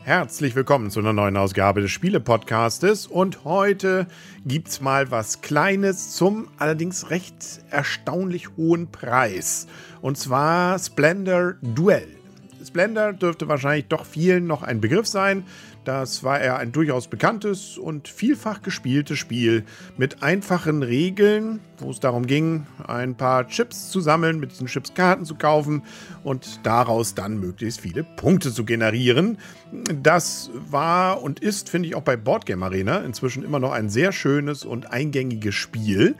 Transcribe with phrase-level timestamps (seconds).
[0.00, 4.08] Herzlich willkommen zu einer neuen Ausgabe des Spiele-Podcastes und heute
[4.44, 9.68] gibt's mal was Kleines zum allerdings recht erstaunlich hohen Preis.
[10.00, 12.08] Und zwar Splendor Duell.
[12.64, 15.44] Splendor dürfte wahrscheinlich doch vielen noch ein Begriff sein.
[15.84, 19.64] Das war eher ein durchaus bekanntes und vielfach gespieltes Spiel
[19.96, 24.94] mit einfachen Regeln, wo es darum ging, ein paar Chips zu sammeln, mit diesen Chips
[24.94, 25.82] Karten zu kaufen
[26.22, 29.38] und daraus dann möglichst viele Punkte zu generieren.
[30.00, 34.12] Das war und ist, finde ich, auch bei Boardgame Arena inzwischen immer noch ein sehr
[34.12, 36.14] schönes und eingängiges Spiel.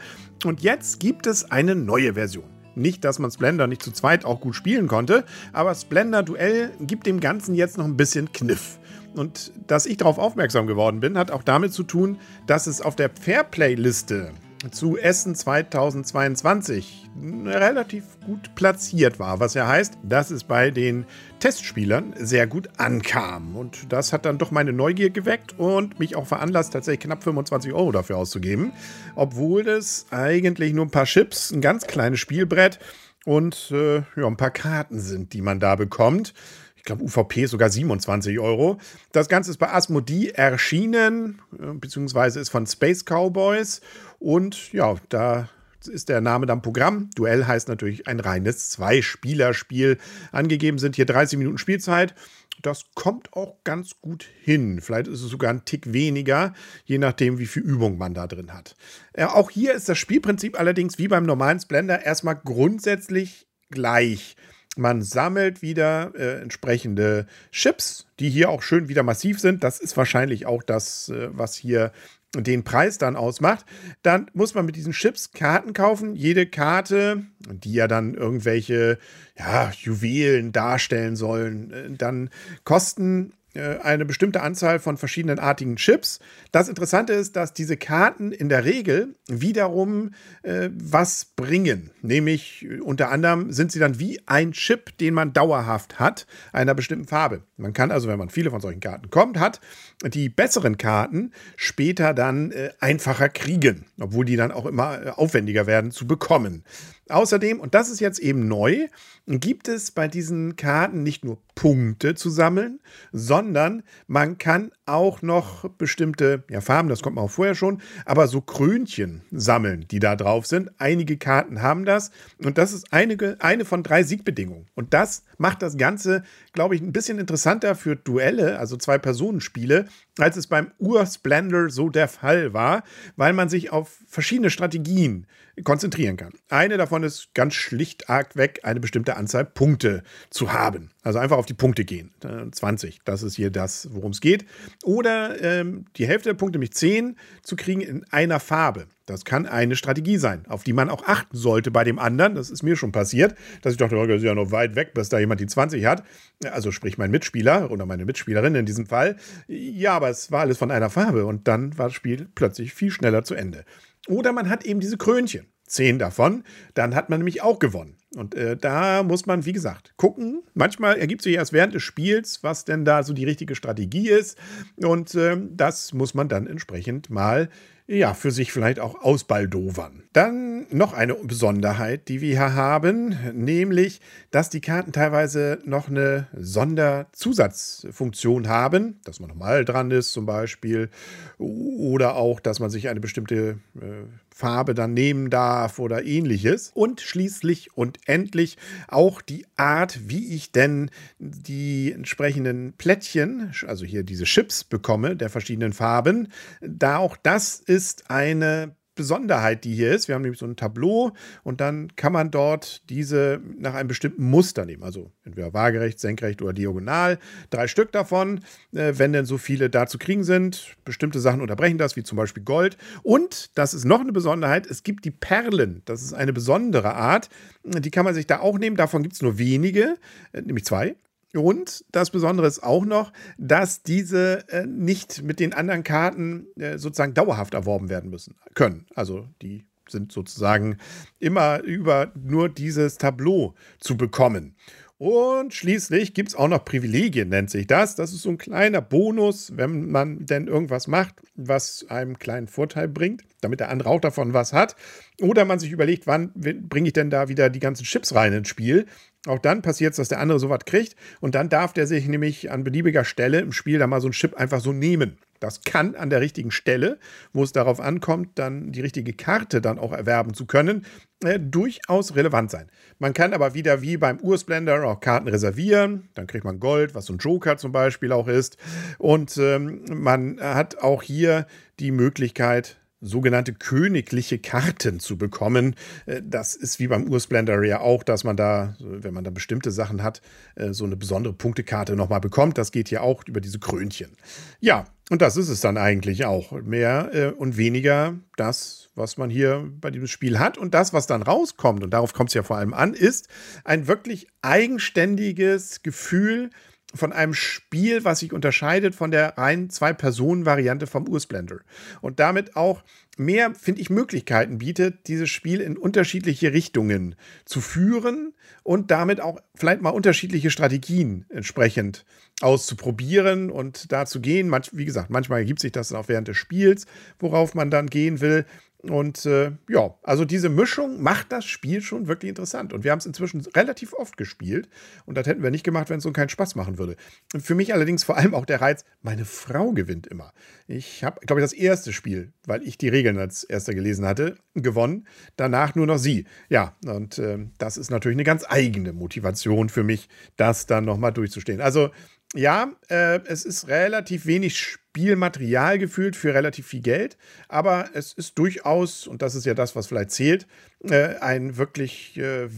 [0.45, 2.45] Und jetzt gibt es eine neue Version.
[2.75, 7.07] Nicht, dass man Splendor nicht zu zweit auch gut spielen konnte, aber Splendor Duell gibt
[7.07, 8.79] dem Ganzen jetzt noch ein bisschen Kniff.
[9.15, 12.97] Und dass ich darauf aufmerksam geworden bin, hat auch damit zu tun, dass es auf
[12.97, 14.33] der Fairplay-Liste
[14.71, 17.11] zu Essen 2022
[17.45, 21.05] relativ gut platziert war, was ja heißt, dass es bei den
[21.41, 23.57] Testspielern sehr gut ankam.
[23.57, 27.73] Und das hat dann doch meine Neugier geweckt und mich auch veranlasst, tatsächlich knapp 25
[27.73, 28.73] Euro dafür auszugeben,
[29.17, 32.79] obwohl es eigentlich nur ein paar Chips, ein ganz kleines Spielbrett
[33.25, 36.35] und äh, ja, ein paar Karten sind, die man da bekommt
[36.83, 38.77] ich glaube, UVP sogar 27 Euro.
[39.13, 43.83] Das Ganze ist bei Asmodee erschienen, äh, beziehungsweise ist von Space Cowboys.
[44.19, 45.49] Und ja, da
[45.87, 47.09] ist der Name dann Programm.
[47.15, 49.99] Duell heißt natürlich ein reines Zwei-Spieler-Spiel.
[50.33, 52.17] Angegeben sind hier 30 Minuten Spielzeit.
[52.63, 54.81] Das kommt auch ganz gut hin.
[54.81, 56.53] Vielleicht ist es sogar ein Tick weniger,
[56.85, 58.75] je nachdem, wie viel Übung man da drin hat.
[59.13, 64.35] Äh, auch hier ist das Spielprinzip allerdings wie beim normalen Splendor erstmal grundsätzlich gleich.
[64.77, 69.63] Man sammelt wieder äh, entsprechende Chips, die hier auch schön wieder massiv sind.
[69.63, 71.93] Das ist wahrscheinlich auch das, äh, was hier
[72.35, 73.67] den Preis dann ausmacht.
[74.03, 76.17] Dann muss man mit diesen Chips Karten kaufen.
[76.17, 78.99] Jede Karte, die ja dann irgendwelche
[79.39, 82.31] ja, Juwelen darstellen sollen, äh, dann
[82.65, 86.21] kosten eine bestimmte Anzahl von verschiedenen artigen Chips.
[86.53, 91.91] Das Interessante ist, dass diese Karten in der Regel wiederum äh, was bringen.
[92.01, 96.75] Nämlich äh, unter anderem sind sie dann wie ein Chip, den man dauerhaft hat, einer
[96.75, 97.43] bestimmten Farbe.
[97.57, 99.61] Man kann also, wenn man viele von solchen Karten kommt, hat,
[100.05, 105.67] die besseren Karten später dann äh, einfacher kriegen, obwohl die dann auch immer äh, aufwendiger
[105.67, 106.65] werden zu bekommen.
[107.09, 108.87] Außerdem, und das ist jetzt eben neu,
[109.27, 112.81] gibt es bei diesen Karten nicht nur Punkte zu sammeln,
[113.13, 118.27] sondern man kann auch noch bestimmte ja, Farben, das kommt man auch vorher schon, aber
[118.27, 120.71] so Krönchen sammeln, die da drauf sind.
[120.79, 122.11] Einige Karten haben das
[122.43, 124.67] und das ist einige, eine von drei Siegbedingungen.
[124.75, 129.87] Und das macht das Ganze, glaube ich, ein bisschen interessanter für Duelle, also Zwei-Personen-Spiele,
[130.19, 132.85] als es beim Ur-Splendor so der Fall war,
[133.17, 135.27] weil man sich auf verschiedene Strategien
[135.65, 136.33] konzentrieren kann.
[136.49, 140.91] Eine davon ist ganz schlicht arg weg, eine bestimmte Anzahl Punkte zu haben.
[141.03, 142.13] Also einfach auf die Punkte gehen.
[142.53, 144.47] 20, das ist hier das, worum es geht.
[144.85, 148.87] Oder ähm, die Hälfte der Punkte, nämlich 10, zu kriegen in einer Farbe.
[149.13, 152.35] Das kann eine Strategie sein, auf die man auch achten sollte bei dem anderen.
[152.35, 154.95] Das ist mir schon passiert, dass ich dachte, oh, das ist ja noch weit weg,
[154.95, 156.03] bis da jemand die 20 hat.
[156.51, 159.17] Also sprich mein Mitspieler oder meine Mitspielerin in diesem Fall.
[159.47, 162.91] Ja, aber es war alles von einer Farbe und dann war das Spiel plötzlich viel
[162.91, 163.65] schneller zu Ende.
[164.09, 165.47] Oder man hat eben diese Krönchen.
[165.73, 166.45] Zehn davon,
[166.75, 167.97] dann hat man nämlich auch gewonnen.
[168.15, 170.43] Und äh, da muss man, wie gesagt, gucken.
[170.53, 174.37] Manchmal ergibt sich erst während des Spiels, was denn da so die richtige Strategie ist.
[174.77, 177.49] Und äh, das muss man dann entsprechend mal
[177.87, 180.05] ja, für sich vielleicht auch ausbaldowern.
[180.13, 184.01] Dann noch eine Besonderheit, die wir hier haben, nämlich,
[184.31, 190.91] dass die Karten teilweise noch eine Sonderzusatzfunktion haben, dass man nochmal dran ist zum Beispiel,
[191.39, 194.05] oder auch, dass man sich eine bestimmte äh,
[194.35, 196.71] Farbe dann nehmen darf oder ähnliches.
[196.75, 198.57] Und schließlich und endlich
[198.89, 205.31] auch die Art, wie ich denn die entsprechenden Plättchen, also hier diese Chips bekomme, der
[205.31, 206.29] verschiedenen Farben.
[206.61, 210.09] Da auch das ist eine Besonderheit, die hier ist.
[210.09, 211.13] Wir haben nämlich so ein Tableau
[211.43, 214.83] und dann kann man dort diese nach einem bestimmten Muster nehmen.
[214.83, 217.19] Also entweder waagerecht, senkrecht oder diagonal.
[217.51, 218.41] Drei Stück davon,
[218.75, 220.77] äh, wenn denn so viele da zu kriegen sind.
[220.85, 222.77] Bestimmte Sachen unterbrechen das, wie zum Beispiel Gold.
[223.03, 225.83] Und, das ist noch eine Besonderheit, es gibt die Perlen.
[225.85, 227.29] Das ist eine besondere Art.
[227.65, 228.77] Die kann man sich da auch nehmen.
[228.77, 229.97] Davon gibt es nur wenige,
[230.33, 230.97] äh, nämlich zwei.
[231.35, 236.79] Und das Besondere ist auch noch, dass diese äh, nicht mit den anderen Karten äh,
[236.79, 238.87] sozusagen dauerhaft erworben werden müssen können.
[238.95, 240.77] Also die sind sozusagen
[241.19, 244.57] immer über nur dieses Tableau zu bekommen.
[245.03, 247.97] Und schließlich gibt es auch noch Privilegien, nennt sich das.
[247.97, 252.87] Das ist so ein kleiner Bonus, wenn man denn irgendwas macht, was einem kleinen Vorteil
[252.87, 254.77] bringt, damit der andere auch davon was hat.
[255.21, 258.47] Oder man sich überlegt, wann bringe ich denn da wieder die ganzen Chips rein ins
[258.47, 258.87] Spiel.
[259.27, 260.95] Auch dann passiert es, dass der andere sowas kriegt.
[261.21, 264.13] Und dann darf der sich nämlich an beliebiger Stelle im Spiel da mal so ein
[264.13, 265.19] Chip einfach so nehmen.
[265.43, 266.99] Das kann an der richtigen Stelle,
[267.33, 270.87] wo es darauf ankommt, dann die richtige Karte dann auch erwerben zu können,
[271.25, 272.69] äh, durchaus relevant sein.
[273.01, 276.09] Man kann aber wieder wie beim Ursplendor auch Karten reservieren.
[276.15, 278.57] Dann kriegt man Gold, was so ein Joker zum Beispiel auch ist.
[278.99, 281.47] Und ähm, man hat auch hier
[281.81, 285.75] die Möglichkeit, sogenannte königliche Karten zu bekommen.
[286.07, 289.71] Äh, das ist wie beim Ursplendor ja auch, dass man da, wenn man da bestimmte
[289.71, 290.23] Sachen hat,
[290.55, 292.57] äh, so eine besondere Punktekarte nochmal bekommt.
[292.57, 294.13] Das geht hier auch über diese Krönchen.
[294.61, 296.53] Ja, und das ist es dann eigentlich auch.
[296.63, 300.57] Mehr äh, und weniger das, was man hier bei diesem Spiel hat.
[300.57, 303.29] Und das, was dann rauskommt, und darauf kommt es ja vor allem an, ist
[303.65, 306.51] ein wirklich eigenständiges Gefühl,
[306.95, 311.61] von einem Spiel, was sich unterscheidet von der rein Zwei-Personen-Variante vom Ursplendor.
[312.01, 312.83] Und damit auch
[313.17, 319.41] mehr, finde ich, Möglichkeiten bietet, dieses Spiel in unterschiedliche Richtungen zu führen und damit auch
[319.55, 322.05] vielleicht mal unterschiedliche Strategien entsprechend
[322.41, 324.53] auszuprobieren und da zu gehen.
[324.73, 326.87] Wie gesagt, manchmal ergibt sich das dann auch während des Spiels,
[327.19, 328.45] worauf man dann gehen will.
[328.83, 332.73] Und äh, ja, also diese Mischung macht das Spiel schon wirklich interessant.
[332.73, 334.69] Und wir haben es inzwischen relativ oft gespielt.
[335.07, 336.97] Und das hätten wir nicht gemacht, wenn es so keinen Spaß machen würde.
[337.39, 340.33] Für mich allerdings vor allem auch der Reiz, meine Frau gewinnt immer.
[340.67, 344.37] Ich habe, glaube ich, das erste Spiel, weil ich die Regeln als erster gelesen hatte,
[344.55, 345.07] gewonnen.
[345.37, 346.27] Danach nur noch sie.
[346.49, 351.13] Ja, und äh, das ist natürlich eine ganz eigene Motivation für mich, das dann nochmal
[351.13, 351.61] durchzustehen.
[351.61, 351.91] Also
[352.35, 357.17] ja, äh, es ist relativ wenig Spielmaterial gefühlt für relativ viel Geld,
[357.49, 360.47] aber es ist durchaus, und das ist ja das, was vielleicht zählt,
[360.85, 362.49] äh, ein wirklich äh,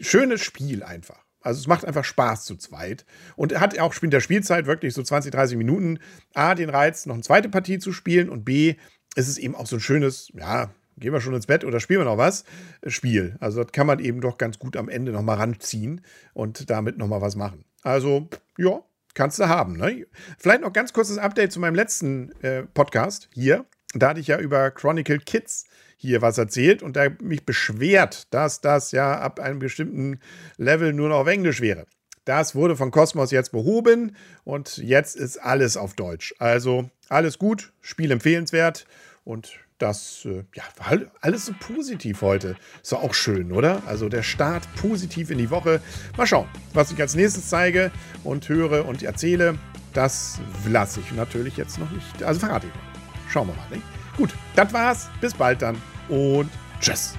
[0.00, 1.24] schönes Spiel einfach.
[1.40, 3.04] Also es macht einfach Spaß zu zweit
[3.36, 5.98] und hat auch in der Spielzeit wirklich so 20, 30 Minuten
[6.34, 8.74] A, den Reiz, noch eine zweite Partie zu spielen und B,
[9.14, 12.00] ist es eben auch so ein schönes, ja, gehen wir schon ins Bett oder spielen
[12.00, 12.44] wir noch was?
[12.86, 13.36] Spiel.
[13.40, 16.02] Also das kann man eben doch ganz gut am Ende nochmal ranziehen
[16.34, 17.64] und damit nochmal was machen.
[17.82, 18.82] Also, ja,
[19.14, 19.76] kannst du haben.
[19.76, 20.06] Ne?
[20.38, 23.64] Vielleicht noch ganz kurzes Update zu meinem letzten äh, Podcast hier.
[23.94, 25.64] Da hatte ich ja über Chronicle Kids
[25.96, 30.20] hier was erzählt und da mich beschwert, dass das ja ab einem bestimmten
[30.56, 31.86] Level nur noch auf Englisch wäre.
[32.24, 34.14] Das wurde von Cosmos jetzt behoben
[34.44, 36.34] und jetzt ist alles auf Deutsch.
[36.38, 38.86] Also alles gut, Spiel empfehlenswert
[39.24, 42.56] und das äh, ja, war alles so positiv heute.
[42.82, 43.82] Ist doch auch schön, oder?
[43.86, 45.80] Also der Start positiv in die Woche.
[46.16, 47.90] Mal schauen, was ich als nächstes zeige
[48.24, 49.58] und höre und erzähle.
[49.94, 52.22] Das lasse ich natürlich jetzt noch nicht.
[52.22, 53.30] Also verrate ich noch.
[53.30, 53.68] Schauen wir mal.
[53.70, 53.82] Nicht?
[54.16, 55.08] Gut, das war's.
[55.20, 57.14] Bis bald dann und tschüss.